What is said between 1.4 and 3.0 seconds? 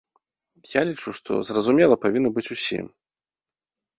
зразумела павінна быць усім.